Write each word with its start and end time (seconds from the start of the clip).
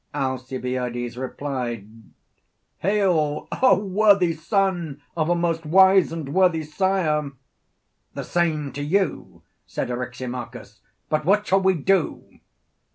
Alcibiades 0.15 1.15
replied: 1.15 1.87
Hail, 2.79 3.47
worthy 3.77 4.33
son 4.33 4.99
of 5.15 5.29
a 5.29 5.35
most 5.35 5.63
wise 5.63 6.11
and 6.11 6.33
worthy 6.33 6.63
sire! 6.63 7.33
The 8.15 8.23
same 8.23 8.71
to 8.71 8.81
you, 8.81 9.43
said 9.67 9.89
Eryximachus; 9.91 10.79
but 11.07 11.23
what 11.23 11.45
shall 11.45 11.61
we 11.61 11.75
do? 11.75 12.39